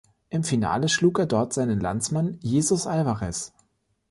[0.31, 3.53] Im Finale schlug er dort seinen Landsmann Jesus Alvarez.